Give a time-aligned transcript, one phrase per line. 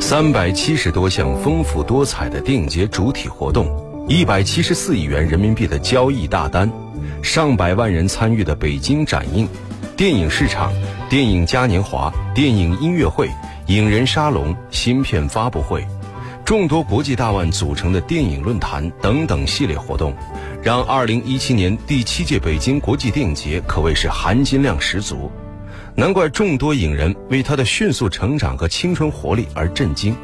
[0.00, 3.68] 三百七十多项丰富多彩的电影节主体活动，
[4.08, 6.70] 一百七十四亿元人民币的交易大单，
[7.22, 9.48] 上百万人参与的北京展映，
[9.96, 10.72] 电影市场、
[11.10, 13.28] 电影嘉年华、电影音乐会、
[13.66, 15.84] 影人沙龙、芯片发布会，
[16.44, 20.14] 众多国际大腕组成的电影论坛等等系列活动，
[20.62, 25.30] 让二零一七年第七届北京国际电影节可谓是含金量十足。
[25.98, 30.14] 难怪众多影人为他的迅速成长和青春活力而震惊。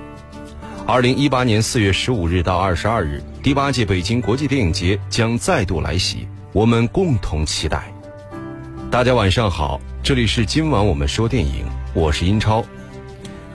[0.86, 7.90] 二零一八年四月十五日到二十二日，第八届北京国际电影节将再度来袭，我们共同期待。
[8.90, 11.64] 大家晚上好，这里是今晚我们说电影，
[11.94, 12.62] 我是英超。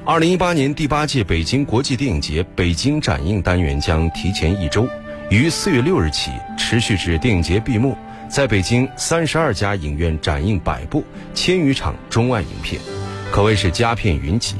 [0.03, 4.89] 二零一八年第八届北京国际电影节北京展映单元将提前一周，
[5.29, 7.95] 于四月六日起持续至电影节闭幕。
[8.29, 12.79] 在北京三十二家影院展映百部千余场中外影片，
[13.31, 14.55] 可谓是佳片云集。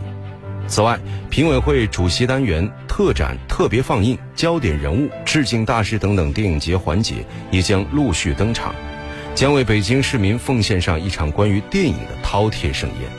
[0.67, 0.99] 此外，
[1.29, 8.75] 评委会主席单元、特展、特别放映、焦点人物、致敬大师等等电影节环节也将陆续登场，
[9.33, 13.09] 将为北京市民奉献上一场关于电影的饕餮盛宴。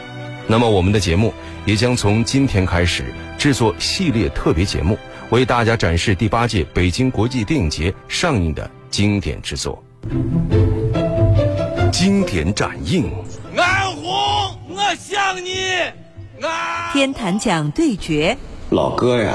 [0.47, 1.33] 那么，我们的节目
[1.65, 3.05] 也将从今天开始
[3.39, 4.98] 制作系列特别节目，
[5.31, 9.83] 为大家展示第八届北京国际电影节上映的经典之作。
[11.92, 13.12] 经典展映，
[13.56, 15.53] 安红，我想你。
[16.92, 18.37] 天坛奖对决，
[18.70, 19.34] 老哥呀，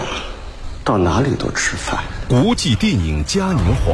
[0.84, 2.04] 到哪里都吃饭。
[2.28, 3.94] 国际电影嘉年华，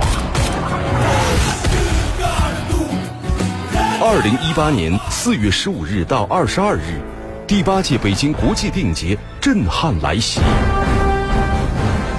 [4.01, 7.01] 二零一八年四月十五日到二十二日，
[7.45, 10.39] 第八届北京国际电影节震撼来袭。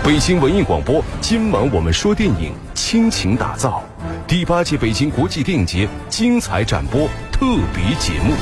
[0.04, 3.82] 北京文艺广播，今晚我们说电影，倾情打造。
[4.30, 8.32] 第八届北京国际电影节精彩展播特别节目，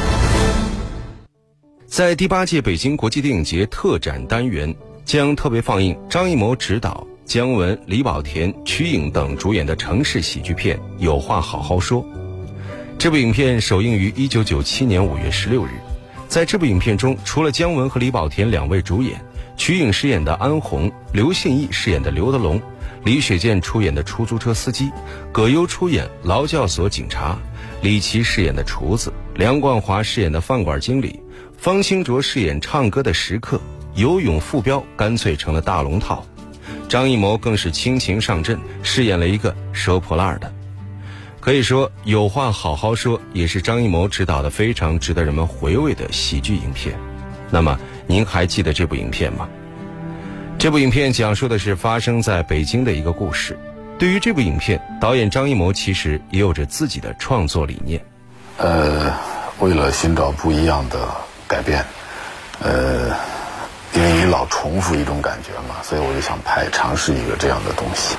[1.87, 4.73] 在第八届北京国际电影节特展单元
[5.07, 12.03] 将特别放映张艺谋执导、姜文、李保田、瞿颖等主演的城市喜剧片《有话好好说》。
[12.99, 15.71] 这部影片首映于一九九七年五月十六日。
[16.29, 19.19] 在这部影片中，除了姜文和李保田两位主演，
[19.59, 22.63] 瞿颖饰演的安红，刘信义饰演的刘德龙。
[23.05, 24.91] 李雪健出演的出租车司机，
[25.33, 27.37] 葛优出演劳教所警察，
[27.83, 31.21] 李琦饰演的厨子，梁冠华饰演的饭馆经理，
[31.57, 33.61] 方兴卓饰演唱歌的食客，
[33.95, 36.25] 游泳副标干脆成了大龙套，
[36.89, 40.53] 张艺谋更是倾情上阵，饰演了一个收破烂的。
[41.41, 46.99] 可以说，有话好好说也是张艺谋执导的非常值得人们回味的喜剧影片。
[47.51, 49.49] 那么，您还记得这部影片吗？
[50.59, 53.59] 这部影片讲述的是发生在北京的一个故事。
[53.99, 58.01] 对于这部影片，导演张艺谋其实也有着自己的创作理念。
[58.59, 59.13] 呃，
[59.61, 61.09] 为了寻找不一样的
[61.47, 61.85] 改变，
[62.61, 63.11] 呃，
[63.95, 68.17] 因为你老重复一种感觉嘛，所以我就想拍尝试一个这样的东西。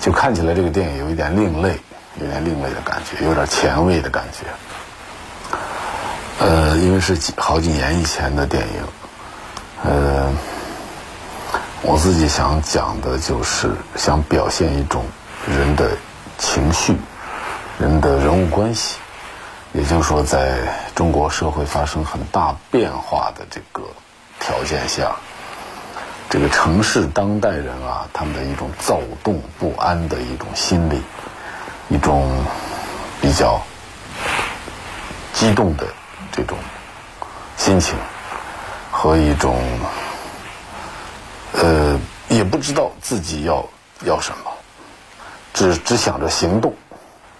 [0.00, 1.76] 就看起来这个电影有一点另类，
[2.20, 4.46] 有点另类的感觉，有点前卫的感觉。
[6.38, 8.82] 呃，因为是几好几年以前的电影，
[9.84, 10.32] 呃。
[11.82, 15.04] 我自己想讲的就是想表现一种
[15.46, 15.90] 人的
[16.36, 16.96] 情绪、
[17.78, 18.96] 人的人物关系，
[19.72, 20.58] 也就是说，在
[20.96, 23.82] 中国社会发生很大变化的这个
[24.40, 25.14] 条件下，
[26.28, 31.00] 这个城市当代人啊，他们的一种躁动不安的一种心理，
[31.88, 32.28] 一种
[33.20, 33.60] 比较
[35.32, 35.86] 激动的
[36.36, 36.58] 这种
[37.56, 37.96] 心情
[38.90, 39.58] 和一种。
[41.58, 41.98] 呃，
[42.28, 43.66] 也不知道自己要
[44.04, 44.50] 要什么，
[45.54, 46.74] 只只想着行动，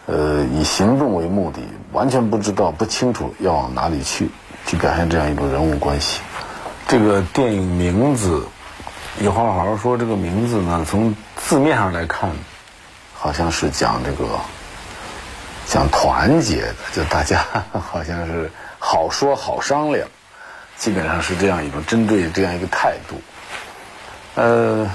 [0.06, 1.60] 呃，以行动为目的，
[1.92, 4.30] 完全不知道不清楚要往哪里去，
[4.66, 6.20] 去表现这样一种人物关系。
[6.88, 8.46] 这个电影名字，
[9.20, 9.98] 有话好好说。
[9.98, 12.30] 这个名字呢，从字面上来看，
[13.14, 14.24] 好像是讲这个
[15.66, 17.44] 讲团结的，就大家
[17.92, 18.50] 好像是
[18.88, 20.06] 好说好商量，
[20.76, 23.20] 基本上是这样一种针对这样一个态度。
[24.36, 24.88] 呃，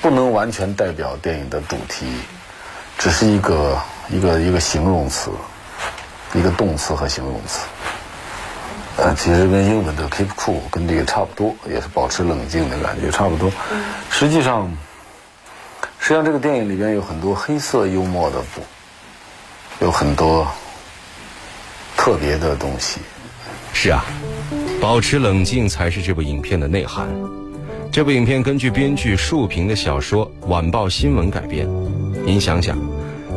[0.00, 2.06] 不能完全代表电影的主题，
[2.96, 3.78] 只是一个
[4.08, 5.30] 一个一个形容词，
[6.32, 7.60] 一个动词和形容词。
[8.96, 13.52] 呃，其实跟英文的 keep cool 跟这个差不多，也是保持冷静的感觉差不多。
[14.08, 14.74] 实际上，
[15.98, 18.42] 实际上这个电影里边有很多黑色幽默的，
[19.80, 20.50] 有很多
[22.00, 22.98] 特别的东西。
[23.74, 24.02] 是啊，
[24.80, 27.06] 保持冷静才是这部影片的内涵。
[27.92, 31.68] 这部影片根据编剧树平的小说《晚报新闻》改编。
[32.24, 32.78] 您想想，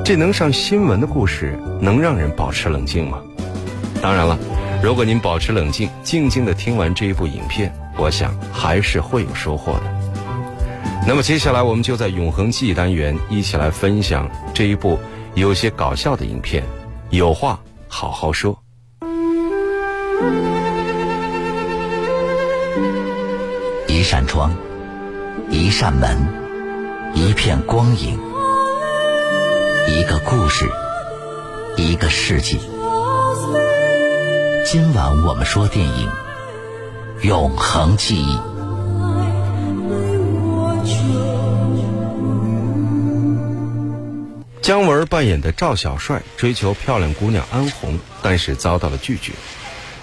[0.05, 3.21] 这能上新闻的故事，能让人保持冷静吗？
[4.01, 4.39] 当然了，
[4.81, 9.83] 如果您保持冷静，静静的听完这一部影片，我想还是会有收获的。
[11.05, 14.97] 那么接下来，我们就在永恒记忆单元一起来分享这一部
[15.35, 16.63] 有些搞笑的影片。
[17.09, 17.59] 有话
[17.95, 18.57] 好好说。
[23.87, 24.51] 一扇窗，
[25.51, 26.17] 一扇门，
[27.13, 28.17] 一片光影，
[29.87, 30.67] 一个故事，
[31.77, 32.59] 一个世纪。
[34.65, 36.09] 今晚我们说电影
[37.27, 38.35] 《永恒记忆》。
[44.63, 49.33] 姜文扮演的赵小帅追求漂亮姑娘安红，但是遭到了拒绝。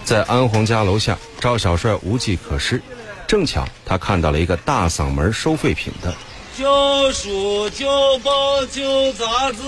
[0.05, 2.83] 在安红家楼下，赵小帅无计可施，
[3.27, 6.15] 正巧他看到了一个大嗓门收废品的。
[6.59, 9.63] 旧书、旧报、旧杂志、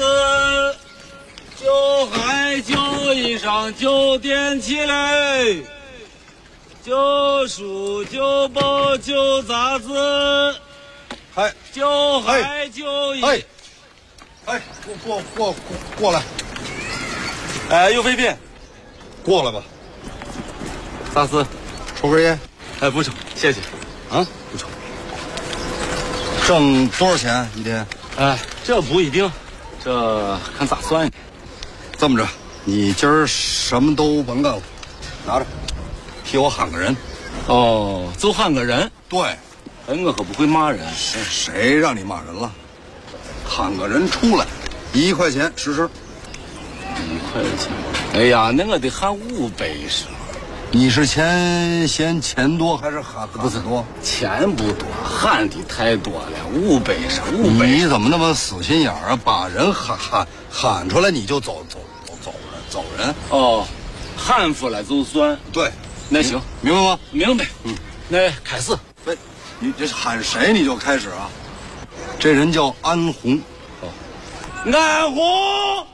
[1.59, 5.63] 旧鞋、旧衣裳、旧电器嘞。
[6.85, 9.87] 旧书、旧报、旧杂志，
[11.35, 13.23] 嗨，旧鞋、旧衣。
[14.47, 16.23] 哎，哎，过过过过过来，
[17.71, 18.35] 哎，有废品，
[19.23, 19.63] 过来吧。
[21.15, 21.47] 萨斯？
[21.95, 22.39] 抽根烟。
[22.81, 23.61] 哎，不抽，谢谢。
[24.11, 24.67] 啊，不抽。
[26.47, 27.87] 挣多少钱一天？
[28.17, 29.31] 哎，这不一定，
[29.85, 31.09] 这看咋算。
[31.97, 32.27] 这么着，
[32.65, 34.63] 你今儿什么都甭干了，
[35.25, 35.47] 拿着，
[36.25, 36.97] 替我喊个人。
[37.47, 38.91] 哦，就喊个人。
[39.09, 39.21] 对，
[39.87, 40.81] 哎，我可不会骂人。
[40.97, 42.53] 谁谁让你骂人了？
[43.55, 44.47] 喊个人出来，
[44.95, 45.87] 一块钱实施。
[46.97, 47.71] 一块钱。
[48.15, 50.07] 哎呀，那我得喊五百是。
[50.71, 53.85] 你是嫌嫌钱多还是喊不是多？
[54.03, 57.67] 钱不多，喊的太多了，五百是五百。
[57.67, 59.21] 你怎么那么死心眼儿啊？
[59.23, 63.15] 把人喊喊喊出来你就走走走走人走人？
[63.29, 63.67] 哦，
[64.17, 65.39] 喊出来就算。
[65.53, 65.71] 对，
[66.09, 66.99] 那行，明白吗？
[67.11, 67.47] 明白。
[67.65, 67.75] 嗯，
[68.09, 68.75] 那开始。
[69.05, 69.15] 喂，
[69.59, 71.29] 你这喊谁你就开始啊？
[72.23, 73.37] 这人叫安红。
[73.81, 73.91] 哦，
[74.73, 75.87] 安红，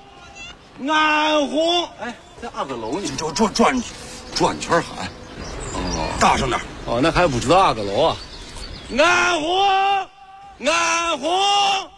[0.87, 1.89] 安红。
[2.03, 3.83] 哎，在二个楼呢，就转转。
[4.35, 5.09] 转圈喊，
[5.73, 8.17] 哦，大声点哦，那还不知道哪个楼啊？
[8.99, 9.71] 安红，
[10.67, 11.91] 安红，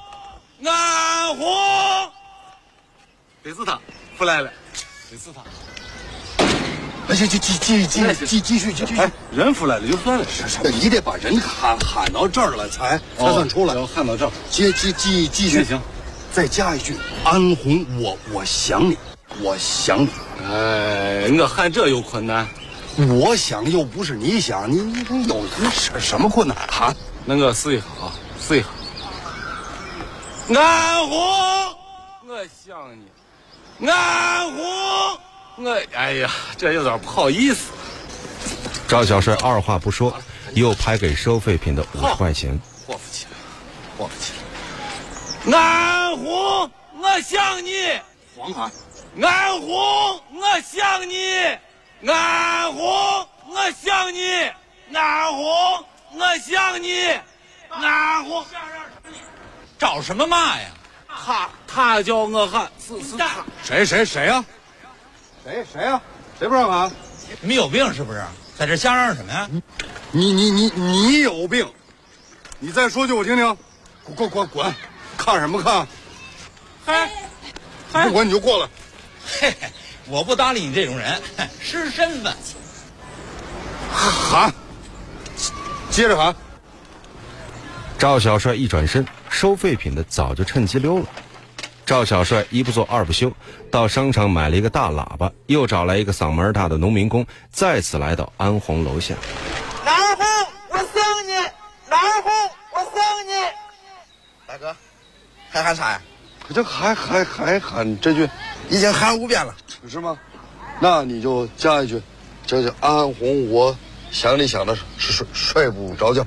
[0.64, 2.12] 安红，
[3.42, 3.80] 得是他，
[4.16, 4.48] 不来了，
[5.10, 5.42] 得是他。
[7.10, 8.96] 哎，继继继继继继继续继续。
[8.96, 13.74] 哎，人出来了就算了，是是你得把人喊喊到这儿了才才算出来。
[13.74, 15.80] 要喊到这儿，接继继继续行，
[16.32, 18.96] 再加一句，安红，我我想你，
[19.40, 20.08] 我想你。
[20.48, 22.48] 哎，我喊这有困难，
[22.96, 25.42] 我想又不是你想，你你你有
[25.72, 26.56] 什什么困难？
[26.56, 28.68] 啊，那我试一下啊，试一下。
[30.54, 31.18] 安红，
[32.28, 32.78] 我想
[33.80, 35.18] 你，安红，
[35.62, 37.70] 我哎呀，这有点不好意思。
[38.88, 40.16] 赵小帅二话不说，
[40.54, 42.58] 又拍给收废品的五十块钱。
[42.86, 43.30] 过不起了，
[43.98, 44.32] 过不起
[45.52, 45.56] 了。
[45.58, 48.00] 安红，我想你，
[48.34, 48.72] 黄喊。
[49.20, 51.16] 安红，我想你，
[52.10, 54.50] 安红，我想你，
[54.94, 55.84] 安红，
[56.14, 57.20] 我想你，
[57.68, 58.44] 安红。
[59.78, 60.68] 找什么骂呀？
[61.06, 63.44] 他他叫我喊，是是他。
[63.62, 64.42] 谁谁谁呀？
[65.44, 66.00] 谁谁呀？
[66.38, 66.90] 谁不让喊？
[67.40, 68.22] 你们有病是不是？
[68.56, 69.48] 在这瞎嚷嚷什么呀？
[70.10, 71.66] 你你你你有病！
[72.58, 73.56] 你再说句我听听。
[74.04, 74.74] 滚滚滚滚！
[75.16, 75.86] 看什么看？
[76.84, 77.10] 嗨，
[78.04, 78.68] 不管你就过来。
[79.40, 79.70] 嘿嘿，
[80.08, 81.20] 我不搭理你这种人，
[81.60, 82.34] 失身份。
[83.92, 84.52] 喊，
[85.90, 86.34] 接着喊。
[87.98, 91.06] 赵小帅一转身，收废品的早就趁机溜了。
[91.90, 93.32] 赵小帅一不做二不休，
[93.68, 99.16] 到商场买了一个大喇叭，又找来一个嗓门大的农民工，再次来到安红楼下。
[99.84, 100.24] 安红，
[100.68, 101.32] 我想你，
[101.88, 102.32] 安红，
[102.74, 103.32] 我想你。
[104.46, 104.76] 大哥，
[105.50, 106.00] 还喊啥呀？
[106.54, 108.30] 这还还还喊这句。
[108.68, 109.52] 已经喊五遍了，
[109.88, 110.16] 是吗？
[110.78, 112.00] 那你就加一句，
[112.46, 113.76] 这叫安红，我
[114.12, 116.24] 想你想的是睡睡不着觉，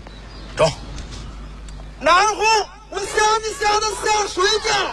[0.57, 0.65] 走。
[2.03, 2.45] 安红，
[2.89, 3.07] 我想
[3.39, 4.91] 你想的想睡觉，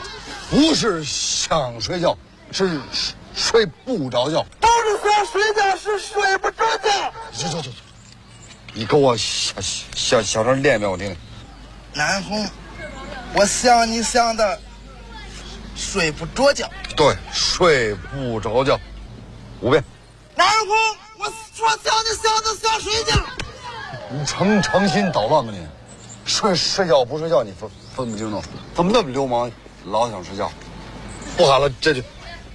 [0.50, 2.18] 不是想睡觉，
[2.50, 2.80] 是
[3.36, 4.44] 睡不着觉。
[4.60, 7.12] 不是想睡觉，是睡不着觉。
[7.32, 7.70] 走走走，
[8.74, 9.54] 你给我小
[9.94, 11.16] 小小声练一遍，我听听。
[11.94, 12.44] 南红，
[13.34, 14.60] 我想你想的。
[15.76, 18.78] 睡不着觉，对，睡不着觉，
[19.60, 19.82] 五遍。
[20.34, 20.76] 南红，
[21.16, 23.14] 我说想你想的想睡觉。
[24.10, 25.66] 你成成心捣乱吧你？
[26.26, 28.42] 睡睡觉不睡觉你分分不清楚？
[28.74, 29.50] 怎么那么流氓，
[29.84, 30.50] 老想睡觉？
[31.36, 32.02] 不喊了，这就，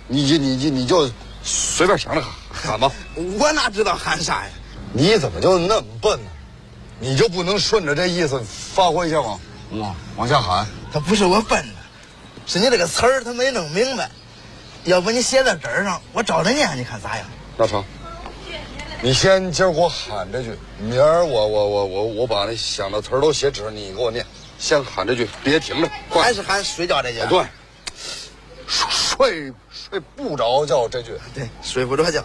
[0.08, 1.10] 你就你就你就
[1.44, 2.32] 随便想着喊。
[2.51, 2.91] 喊吧。
[3.39, 4.50] 我哪知道喊啥呀？
[4.94, 6.29] 你怎么就那么笨呢？
[7.00, 8.41] 你就不能顺着这意思
[8.74, 9.39] 发挥一下吗？
[9.72, 10.65] 往往下喊。
[10.94, 11.74] 他不是我笨呢，
[12.46, 14.10] 是你这个词儿他没弄明白。
[14.86, 17.25] 要不你写在纸上，我照着念，你看咋样？
[17.58, 17.84] 那成。
[19.01, 24.25] 你先今儿给我喊这句，明儿我我我我我把那想的词儿都写纸上，你给我念。
[24.57, 27.19] 先喊这句，别停着，还是喊睡觉这句？
[27.27, 27.45] 对，
[28.67, 31.12] 睡睡不着觉这句。
[31.33, 32.24] 对，睡不着觉。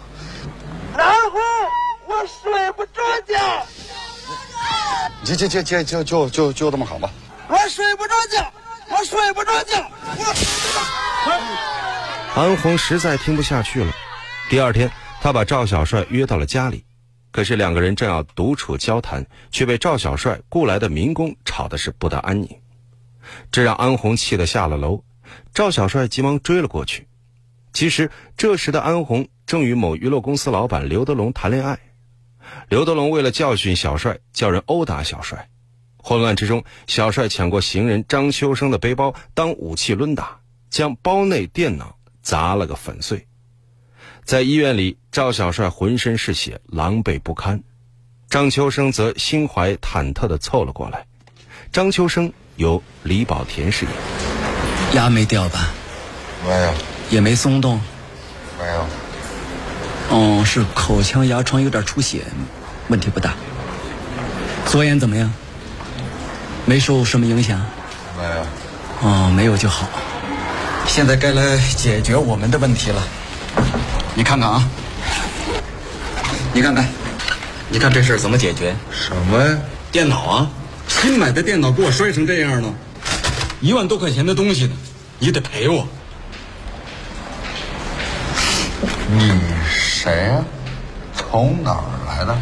[0.97, 1.39] 然后
[2.07, 3.65] 我睡不着觉。
[5.23, 7.09] 就就就就就就就就这么喊吧。
[7.47, 8.51] 我睡不着觉，
[8.89, 9.91] 我睡不着觉。
[12.35, 13.91] 安红实在听不下去了。
[14.49, 16.83] 第二天，他把赵小帅约到了家里，
[17.31, 22.59] 可是两个人正要独处交谈，却被赵小帅雇来的民工吵的是不得安宁，
[23.51, 25.03] 这让安红气得下了楼。
[25.53, 27.07] 赵小帅急忙追了过去。
[27.73, 31.79] 其实这时的安红正与某娱乐公司老板刘德龙谈恋爱。
[32.67, 35.49] 刘德龙为了教训小帅，叫人殴打小帅。
[35.95, 43.27] 混乱之中，小帅抢过行人张秋生的背包当武器抡打，将包内电脑砸了个粉碎。
[44.31, 47.57] 在医院里，赵小帅浑身是血，狼狈不堪；
[48.29, 51.05] 张秋生则心怀忐忑地凑了过来。
[51.73, 53.93] 张秋生由李保田饰演。
[54.93, 55.73] 牙没掉吧？
[56.47, 56.73] 没有。
[57.09, 57.81] 也没松动。
[58.57, 58.87] 没有。
[60.11, 62.21] 哦，是口腔牙床有点出血，
[62.87, 63.33] 问题不大。
[64.65, 65.29] 左眼怎么样？
[66.63, 67.59] 没受什么影响。
[68.17, 68.45] 没有。
[69.01, 69.89] 哦，没有就好。
[70.87, 73.03] 现在该来解决我们的问题了。
[74.13, 74.63] 你看看啊，
[76.53, 76.85] 你看看，
[77.69, 78.75] 你看这事儿怎么解决？
[78.91, 79.57] 什么呀？
[79.91, 80.49] 电脑啊，
[80.87, 82.73] 新买的电脑给我摔成这样了，
[83.61, 84.73] 一万多块钱的东西呢，
[85.19, 85.87] 你得赔我。
[89.07, 89.31] 你
[89.69, 90.43] 谁呀？
[91.15, 92.37] 从哪儿来的？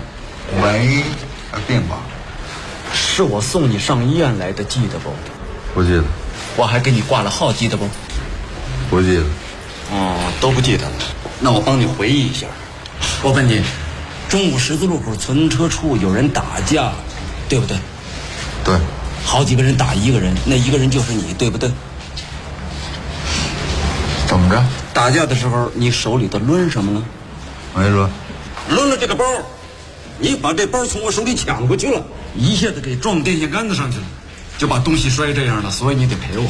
[0.62, 1.04] 没
[1.68, 1.98] 病吧？
[2.94, 5.14] 是我送你上医院来的，记得不？
[5.76, 6.04] 不记得。
[6.56, 7.88] 我还给你挂了号，记得不？
[8.90, 9.24] 不记得。
[9.92, 10.94] 哦，都不记得了。
[11.40, 12.48] 那我帮你回忆一下。
[13.22, 13.62] 我问你，
[14.28, 16.92] 中午十字路口存车处有人打架，
[17.48, 17.78] 对不对？
[18.64, 18.78] 对。
[19.24, 21.70] 好几个人打一个人，那一个人就是你，对不对？
[24.28, 24.64] 怎么着？
[24.94, 27.04] 打架的时候，你手里头抡什么了？
[27.76, 28.10] 没抡。
[28.70, 29.24] 抡了这个包，
[30.18, 32.02] 你把这包从我手里抢过去了，
[32.36, 34.04] 一下子给撞电线杆子上去了，
[34.58, 36.50] 就把东西摔这样了，所以你得赔我。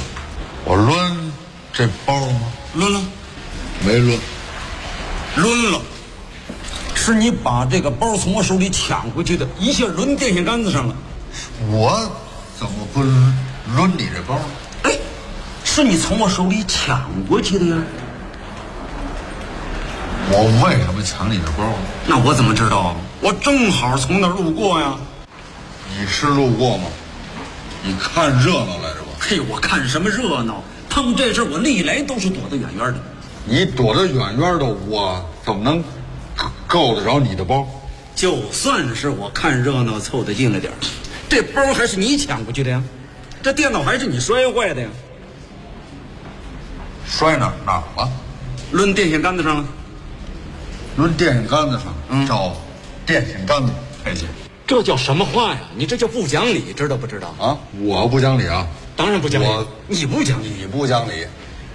[0.66, 1.32] 我抡
[1.74, 2.42] 这包吗？
[2.76, 3.02] 抡了。
[3.86, 4.18] 没抡。
[5.36, 5.82] 抡了。
[6.96, 10.96] 是你把这个包从我手里抢回去的，一下抡电线杆子上了。
[11.70, 12.12] 我
[12.58, 14.40] 怎么不抡你这包？
[14.84, 14.92] 哎，
[15.64, 17.78] 是你从我手里抢过去的呀。
[20.32, 21.74] 我为什么抢你的包？
[22.06, 22.96] 那我怎么知道？
[23.22, 24.96] 我正好从那儿路过呀。
[25.98, 26.84] 你是路过吗？
[27.82, 29.14] 你看热闹来着吧？
[29.20, 30.62] 嘿，我看什么热闹？
[30.90, 33.00] 碰这事我历来都是躲得远远的。
[33.50, 35.84] 你躲得远远的，我怎么能
[36.68, 37.68] 够得着你的包？
[38.16, 40.72] 就算是我看热闹凑得近了点
[41.28, 42.84] 这包还是你抢过去的呀？
[43.42, 44.88] 这电脑还是你摔坏的呀？
[47.08, 48.10] 摔哪哪儿了？
[48.72, 49.66] 抡电线杆子上了。
[50.98, 52.56] 抡电线杆子上，嗯，找
[53.06, 53.72] 电线杆子
[54.04, 54.28] 赔钱。
[54.68, 55.62] 这叫什么话呀？
[55.76, 57.34] 你这叫不讲理，知道不知道？
[57.40, 58.68] 啊，我不讲理啊！
[58.96, 59.48] 当然不讲理。
[59.48, 61.26] 我你不讲理，你不讲理，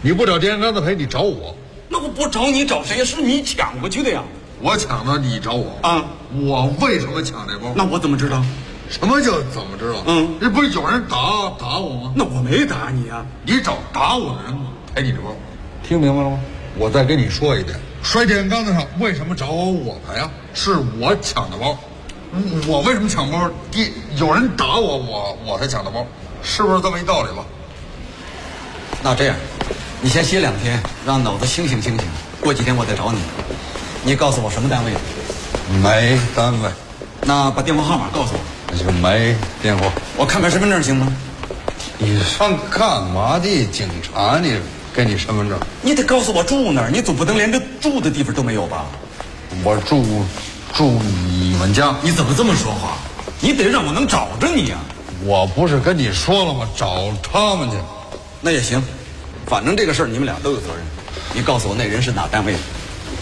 [0.02, 1.56] 你不找电线杆子赔，你找我。
[1.94, 3.04] 那我不找你找谁呀？
[3.04, 4.20] 是你抢过去的呀！
[4.60, 6.04] 我抢的，你找我啊？
[6.32, 7.72] 我为什么抢这包？
[7.76, 8.42] 那我怎么知道？
[8.90, 10.02] 什么叫怎么知道？
[10.06, 11.16] 嗯，这不是有人打
[11.56, 12.12] 打我吗？
[12.16, 13.24] 那我没打你啊！
[13.44, 14.58] 你找打我的人
[14.92, 15.36] 赔你这包，
[15.84, 16.40] 听明白了吗？
[16.76, 20.28] 我再跟你说一遍，摔电线杆子上为什么找我我赔啊？
[20.52, 21.78] 是我抢的包，
[22.66, 23.48] 我为什么抢包？
[23.70, 26.04] 第有人打我，我我才抢的包，
[26.42, 27.44] 是不是这么一道理吧？
[29.00, 29.36] 那这样，
[30.04, 32.06] 你先歇两天，让脑子清醒清醒。
[32.38, 33.18] 过几天我再找你，
[34.02, 34.92] 你告诉我什么单位？
[35.82, 36.68] 没单位。
[37.22, 38.40] 那把电话号码告诉我。
[38.70, 39.90] 那就没电话。
[40.18, 41.10] 我看看身份证行吗？
[41.96, 43.64] 你上干嘛的？
[43.72, 44.58] 警察你
[44.92, 45.58] 给你身份证？
[45.80, 48.84] 你得告诉我住哪儿，你总不能连个住的地方都没有吧？
[49.62, 50.04] 我住
[50.74, 51.96] 住你们家。
[52.02, 52.98] 你怎么这么说话？
[53.40, 54.76] 你得让我能找着你呀！
[55.24, 56.68] 我不是跟你说了吗？
[56.76, 57.78] 找他们去。
[58.42, 58.84] 那也行，
[59.46, 60.84] 反正这个事儿你们俩都有责任。
[61.34, 62.58] 你告诉我那人是哪单位的，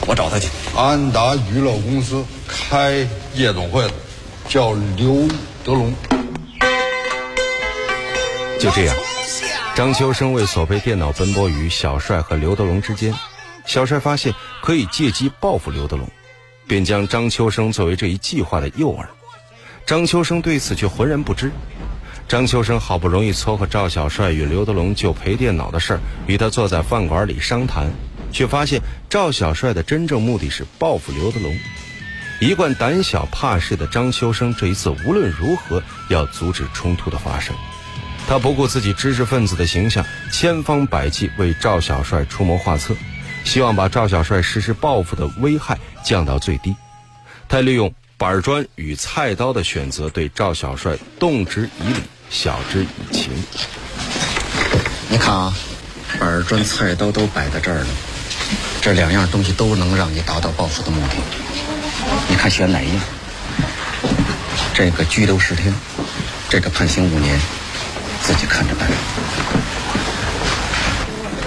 [0.06, 0.48] 我找他去。
[0.76, 3.92] 安达娱乐公司开夜总会的，
[4.48, 5.28] 叫刘
[5.64, 5.94] 德龙。
[8.60, 8.94] 就这样，
[9.74, 13.12] 张秋生为索赔电脑奔波于小帅和刘德龙之间。
[13.66, 16.08] 小帅发现可以借机报复刘德龙，
[16.66, 19.04] 便将张秋生作为这一计划的诱饵。
[19.84, 21.50] 张秋生对此却浑然不知。
[22.32, 27.92] 张秋生好不容易撮合赵小帅与刘德龙就赔电脑的事儿与他坐在饭馆里商谈，
[28.32, 31.54] 却发现赵小帅的真正目的是报复刘德龙。
[32.40, 37.54] 一贯胆小怕事的张秋生这一次无论如何要阻止冲突的发生。
[38.26, 42.94] 他不顾自己知识分子的形象，千方百计为赵小帅出谋划策，
[43.44, 46.74] 希望把赵小帅实施报复的危害降到最低。
[47.46, 52.00] 他利用板砖与菜刀的选择，对赵小帅动之以理，
[52.32, 53.30] 晓之以情。
[55.08, 55.52] 你看啊，
[56.18, 57.86] 板砖、菜刀都摆在这儿了，
[58.80, 61.16] 这两样东西都能让你达到报复的目的。
[62.28, 63.00] 你看选哪一样？
[64.72, 65.72] 这个拘留十天，
[66.48, 67.38] 这个判刑五年。
[68.22, 68.88] 自己看着办。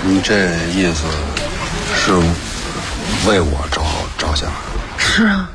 [0.04, 1.06] 你这意思
[1.96, 2.12] 是
[3.25, 3.82] 为我着
[4.18, 4.51] 着想？
[4.98, 5.50] 是啊，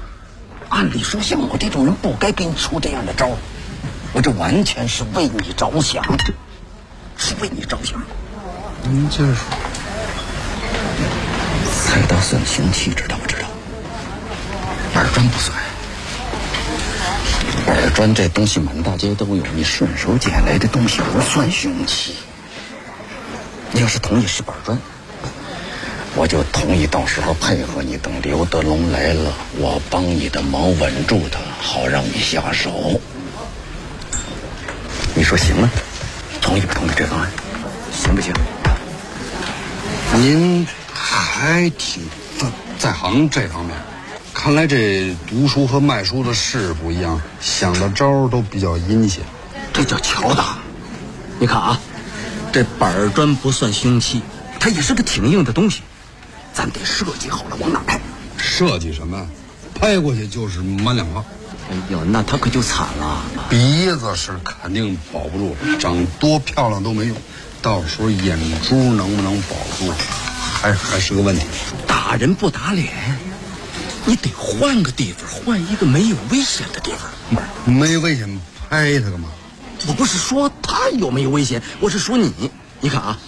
[0.70, 3.28] 按理说像我这种人不该给你出这样的招
[4.12, 6.04] 我这完全是为你着想，
[7.16, 8.00] 是为你着想。
[8.82, 9.44] 您接着说。
[11.72, 13.48] 菜刀算凶器，知道不知道？
[14.92, 15.56] 板砖不算。
[17.66, 22.14] 板砖这东西满大街都有，你顺手捡来的东西不算凶器。
[23.72, 24.76] 你要是同意是板砖，
[26.16, 33.00] 我就同意到时候配合你，等刘德龙来了，我帮你的忙稳住他，好让你下手。
[35.20, 35.70] 你说行吗？
[36.40, 37.30] 同意不同意这方案？
[37.92, 38.32] 行不行？
[40.14, 42.02] 您还挺
[42.38, 42.46] 在
[42.78, 43.76] 在行这方面。
[44.32, 49.22] 看来这读书和卖书的事不一样，想的招都比较阴险，
[49.74, 50.56] 这叫巧打。
[51.38, 51.78] 你看啊，
[52.50, 54.22] 这板砖不算凶器，
[54.58, 55.82] 它也是个挺硬的东西，
[56.54, 58.00] 咱得设计好了往哪拍。
[58.38, 59.28] 设计什么？
[59.74, 61.22] 拍过去就是满两块。
[61.70, 63.22] 哎呦，那他可就惨了。
[63.48, 67.16] 鼻子是肯定保不住了，长多漂亮都没用，
[67.62, 69.92] 到时候眼珠能不能保住，
[70.60, 71.46] 还还是个问题。
[71.86, 72.88] 打人不打脸。
[74.04, 77.42] 你得换个地方，换一个没有危险的地方。
[77.64, 79.28] 没危险，拍他干嘛？
[79.86, 82.50] 我不是说他有没有危险，我是说你。
[82.80, 83.18] 你看啊，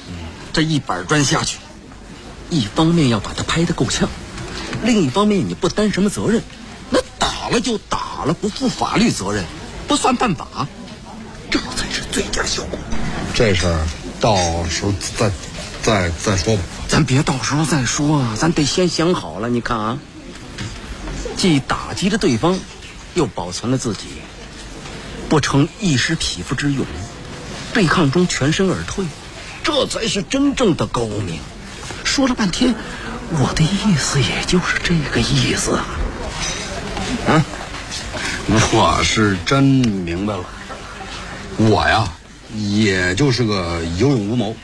[0.53, 1.59] 这一板砖下去，
[2.51, 4.09] 一方面要把他拍得够呛，
[4.83, 6.43] 另一方面你不担什么责任。
[6.91, 9.45] 那打了就打了，不负法律责任，
[9.89, 10.67] 不算犯法，
[11.51, 12.79] 这才是最佳效果。
[13.35, 13.87] 这事儿
[14.21, 14.37] 到
[14.69, 15.31] 时候再
[15.83, 16.63] 再再说吧。
[16.89, 19.49] 咱别到时候再说啊，咱得先想好了。
[19.49, 19.99] 你看啊。
[21.35, 22.61] 既打击了对方，
[23.15, 24.07] 又保存了自己，
[25.29, 26.87] 不成一时匹夫之勇，
[27.73, 29.05] 对抗中全身而退，
[29.65, 31.41] 这才是真正的高明。
[32.05, 32.77] 说了半天，
[33.31, 35.87] 我的意思也就是这个意思啊。
[37.27, 37.45] 啊，
[38.73, 40.45] 我是真明白了。
[41.59, 42.11] 我呀，
[42.57, 44.57] 也就是个有勇无谋，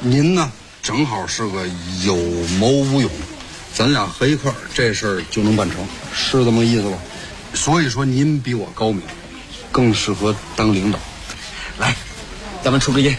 [0.00, 0.50] 您呢，
[0.82, 1.66] 正好是个
[2.04, 2.16] 有
[2.58, 3.10] 谋无勇。
[3.72, 5.78] 咱俩合一块儿，这事儿就能办成，
[6.12, 6.98] 是这么意思吧？
[7.54, 9.02] 所以说您比我高明，
[9.70, 10.98] 更适合当领导。
[11.78, 11.94] 来，
[12.62, 13.16] 咱们出个烟。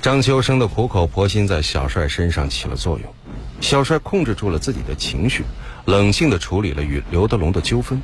[0.00, 3.14] 张秋生的苦口婆心在小帅身上起了作用，
[3.60, 5.44] 小帅控制住了自己的情绪，
[5.84, 8.00] 冷静地处理了与刘德龙的纠纷。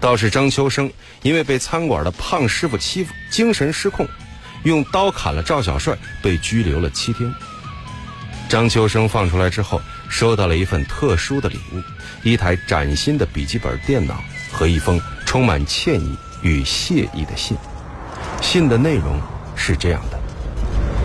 [0.00, 0.90] 倒是张秋生
[1.22, 4.06] 因为被餐馆的胖师傅欺负，精神失控，
[4.64, 7.32] 用刀砍了赵小帅，被拘留了七天。
[8.48, 9.80] 张秋生放出来之后。
[10.08, 11.82] 收到了一份特殊的礼物，
[12.22, 17.56] 一台崭新的笔记本电脑和一封充满歉意与谢意的信。
[18.40, 19.20] 信的内容
[19.56, 20.16] 是这样的：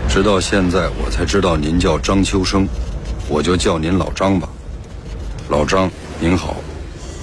[0.08, 2.64] 直到现在，我才知道您叫张秋生，
[3.28, 4.48] 我就叫您老张吧。
[5.48, 6.54] 老张您好，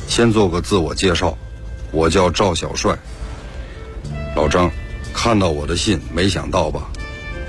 [0.06, 1.38] 先做个自我介绍，
[1.92, 2.98] 我叫赵小帅。
[4.36, 4.70] 老张，
[5.14, 6.90] 看到我的信，没想到吧？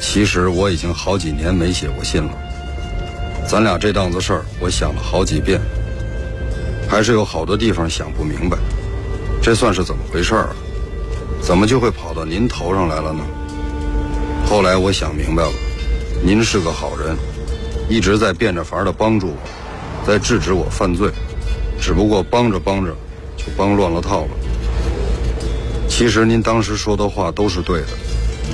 [0.00, 2.32] 其实我已经好几年没写过信了。
[3.46, 5.60] 咱俩这档子事儿，我想了好几遍，
[6.88, 8.56] 还是有好多地方想不明白。
[9.42, 10.56] 这算是怎么回事儿啊？
[11.42, 13.24] 怎么就会跑到您头上来了呢？
[14.46, 15.52] 后来我想明白了，
[16.22, 17.16] 您是个好人，
[17.88, 21.10] 一直在变着法的帮助我，在制止我犯罪。
[21.80, 22.94] 只不过帮着帮着，
[23.40, 24.30] 就帮乱了套了。
[25.88, 27.88] 其实您当时说的话都是对的，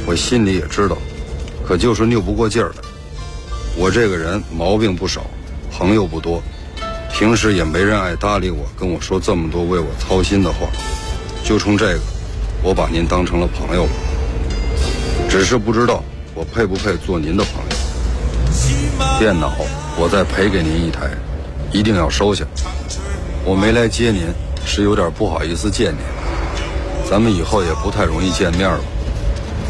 [0.06, 0.96] 我心里也知道，
[1.66, 2.76] 可就是拗不过劲儿来。
[3.76, 5.26] 我这个人毛病不少，
[5.70, 6.42] 朋友不多，
[7.12, 10.66] 平时也没人爱搭理我，跟我说这么多为我操心的话。
[11.44, 12.00] 就冲这个，
[12.62, 13.90] 我把您当成了朋友了。
[15.28, 16.02] 只是不知道
[16.34, 19.18] 我配不配做您的朋友。
[19.18, 19.52] 电脑，
[19.98, 21.10] 我再赔给您一台，
[21.70, 22.44] 一定要收下。
[23.44, 24.22] 我没来接您，
[24.66, 26.00] 是有点不好意思见您。
[27.08, 28.80] 咱们以后也不太容易见面了。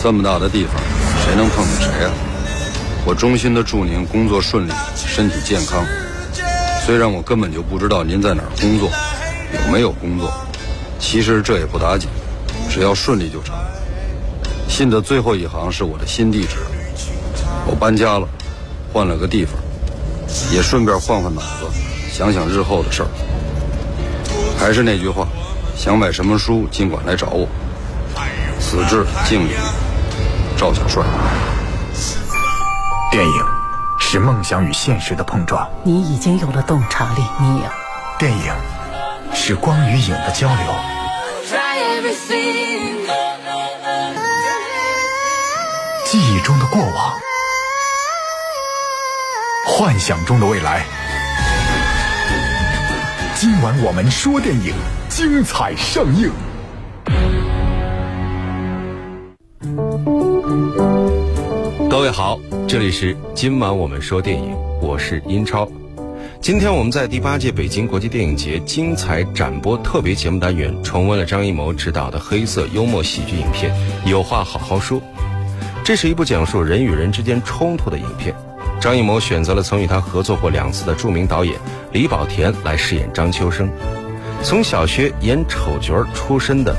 [0.02, 0.74] 这么大的地方，
[1.22, 2.10] 谁能碰见谁啊？
[3.04, 5.84] 我衷心的祝您工作顺利，身体健康。
[6.84, 8.88] 虽然我根本就不知道您在哪儿工作，
[9.52, 10.32] 有没有工作，
[10.98, 12.08] 其实这也不打紧，
[12.70, 13.54] 只要顺利就成。
[14.68, 16.56] 信的最后一行是我的新地址，
[17.66, 18.26] 我搬家了，
[18.92, 19.54] 换了个地方，
[20.52, 21.66] 也顺便换换脑子，
[22.10, 23.08] 想想日后的事儿。
[24.66, 25.24] 还是那句话，
[25.76, 27.46] 想买什么书尽管来找我。
[28.58, 29.52] 此致敬礼，
[30.58, 31.04] 赵小帅。
[33.12, 33.44] 电影
[34.00, 37.70] 是梦想与现实的碰撞，你已经有了洞察力，你有。
[38.18, 38.52] 电影
[39.32, 40.74] 是光与影的交流，
[46.06, 47.20] 记忆中的过往，
[49.64, 50.84] 幻想中的未来。
[53.38, 54.72] 今晚我们说电影，
[55.10, 56.32] 精彩上映。
[61.90, 65.70] 各位好，这里是今晚我们说电影，我是英超。
[66.40, 73.70] 今天我们在第八届北京国际电影节精彩展播特别节目单元，重温了张艺谋执导的黑色幽默喜剧影片
[74.08, 74.98] 《有话好好说》。
[75.84, 78.34] 这是一部讲述人与人之间冲突的影片。
[78.80, 81.54] 张艺谋选择了曾与他合作过两次的著名导演
[81.92, 83.70] 李保田来饰演张秋生。
[84.42, 86.76] 从小学演丑角出身的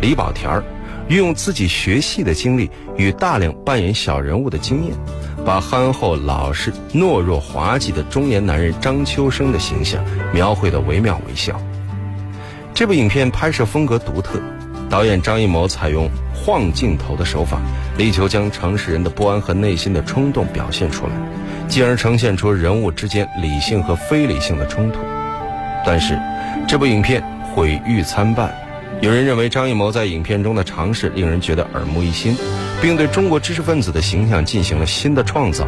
[0.00, 0.62] 李保田儿。
[1.06, 4.96] 运用自己学戏的经历与大量扮演小人物的经验，
[5.44, 11.60] 把憨厚老实、懦弱滑稽的中年男人张秋生的形象描绘得惟妙惟肖。
[12.72, 14.40] 这部影片拍摄风格独特，
[14.94, 17.60] 导演张艺谋采用晃镜头的手法，
[17.98, 21.12] 力求将城市人的不安和内心的冲动表现出来，
[21.66, 25.00] 进而呈现出人物之间理性和非理性的冲突。
[25.84, 26.16] 但是，
[26.68, 27.20] 这部影片
[27.52, 28.54] 毁誉参半。
[29.00, 32.36] 有人认为张艺谋在影片中的尝试令人觉得耳目一新，
[32.80, 35.66] 并对中国知识分子的形象进行了新的创造，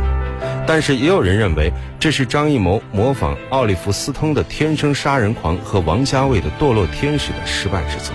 [0.69, 8.15] 但是也有人认为这是张艺谋模仿奥利弗·斯通的《天生杀人狂》和王家卫的《堕落天使》的失败之作。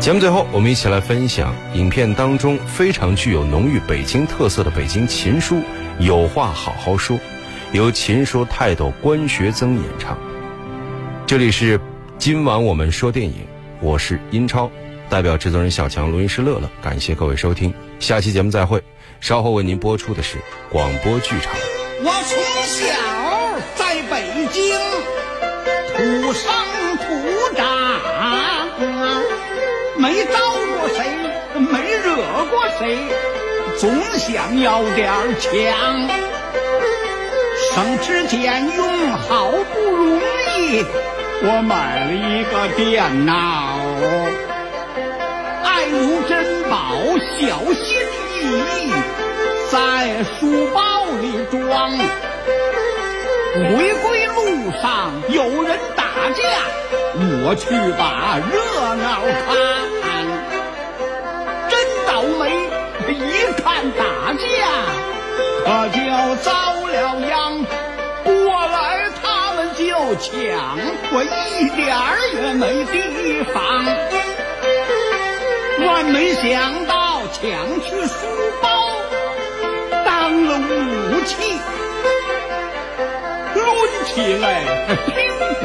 [0.00, 5.56] 节目最后，我们一起来分享影片当中非常具有浓郁北京特色的北京琴书
[5.98, 7.16] 《有话好好说》，
[7.72, 10.18] 由琴书泰斗关学增演唱。
[11.26, 11.80] 这里是
[12.18, 13.34] 今晚我们说电影。
[13.80, 14.70] 我是英超，
[15.08, 18.82] 代表制作人小强、录音师乐乐，感谢各位收听，下期节目再会。
[19.20, 20.36] 稍后为您播出的是
[20.70, 21.54] 广播剧场。
[22.02, 22.84] 我从小
[23.74, 24.74] 在北京
[25.96, 26.52] 土生
[26.98, 27.66] 土长，
[32.50, 32.98] 过谁，
[33.78, 35.50] 总想要点强。
[37.72, 40.84] 省吃俭用，好不容易。
[41.46, 43.32] 我买了一个电脑，
[45.64, 46.76] 爱如珍宝，
[47.38, 47.42] 小
[47.74, 47.84] 心
[48.32, 48.34] 翼
[48.76, 48.92] 翼
[49.70, 51.90] 在书包里装。
[53.54, 56.04] 回归路上有人打
[56.34, 56.42] 架，
[57.16, 57.64] 我去
[57.96, 58.54] 把热
[58.96, 59.06] 闹
[59.46, 59.54] 看。
[63.64, 64.44] 看打架，
[65.64, 65.98] 可就
[66.42, 66.52] 遭
[66.86, 66.92] 了
[67.28, 67.32] 殃。
[68.22, 68.32] 过
[68.66, 69.24] 来他
[69.54, 69.58] 们。
[69.76, 69.82] 就
[70.16, 70.30] 抢，
[71.10, 71.26] 我一
[71.74, 72.00] 点儿
[72.32, 73.52] 也没提防。
[75.84, 77.42] 万没想到抢
[77.80, 78.14] 去书
[78.62, 78.68] 包
[80.04, 81.58] 当了武器，
[83.56, 83.58] 抡
[84.06, 84.46] 起来
[85.08, 85.12] 乒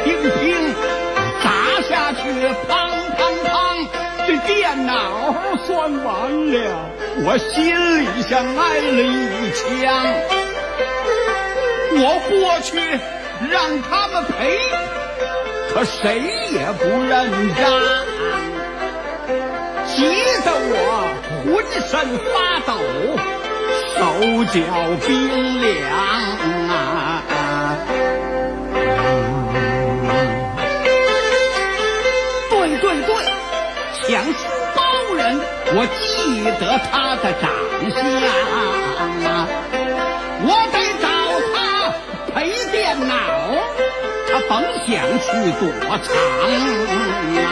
[0.04, 0.08] 乒
[0.40, 0.40] 乒
[1.44, 1.48] 砸
[1.88, 2.34] 下去，砰
[2.68, 2.89] 砰砰，
[4.30, 5.34] 这电脑
[5.66, 6.92] 算完了，
[7.26, 9.66] 我心里像挨了一枪。
[11.96, 12.78] 我过去。
[13.50, 14.60] 让他们赔，
[15.74, 16.20] 可谁
[16.52, 17.72] 也不认账，
[19.88, 20.04] 急
[20.44, 20.76] 得我
[21.46, 21.90] 浑身
[22.34, 22.74] 发抖，
[23.96, 23.98] 手
[24.44, 24.60] 脚
[25.08, 25.08] 冰
[25.62, 25.72] 凉
[37.22, 37.50] 的长
[37.90, 37.98] 相，
[40.42, 41.06] 我得找
[41.54, 41.58] 他
[42.34, 42.38] 赔。
[42.72, 43.14] 电脑，
[44.30, 44.52] 他甭
[44.86, 44.88] 想
[45.20, 45.28] 去
[45.60, 45.62] 躲
[45.98, 46.08] 藏
[47.44, 47.48] 啊！